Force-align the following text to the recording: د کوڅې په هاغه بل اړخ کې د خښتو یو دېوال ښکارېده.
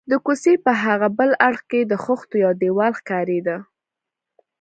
د 0.09 0.13
کوڅې 0.25 0.53
په 0.65 0.71
هاغه 0.81 1.07
بل 1.17 1.31
اړخ 1.47 1.61
کې 1.71 1.81
د 1.91 1.93
خښتو 2.03 2.35
یو 2.43 2.51
دېوال 2.61 2.91
ښکارېده. 2.99 3.57